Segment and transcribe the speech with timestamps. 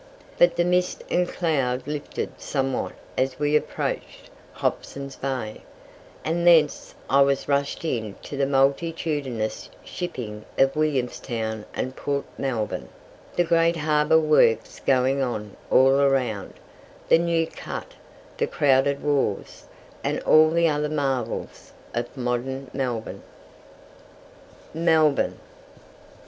[0.39, 5.61] But the mist and cloud lifted somewhat as we approached Hobson's Bay,
[6.25, 12.89] and thence I was rushed into the multitudinous shipping of Williamstown and Port Melbourne,
[13.35, 16.55] the great harbour works going on all around,
[17.07, 17.91] the New Cut,
[18.37, 19.65] the crowded wharves,
[20.03, 23.21] and all the other marvels of modern Melbourne.
[24.73, 25.37] MELBOURNE.